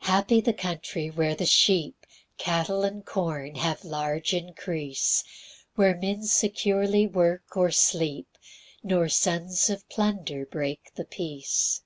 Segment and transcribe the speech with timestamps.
[0.00, 2.06] 2 Happy the country, where the sheep,
[2.38, 5.22] Cattle, and corn, have large increase;
[5.74, 8.38] Where men securely work or sleep,
[8.82, 11.82] Nor sons of plunder break the peace.